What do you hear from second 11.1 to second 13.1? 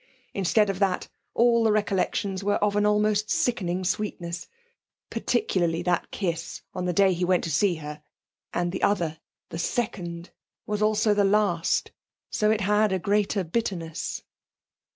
the last; so it had a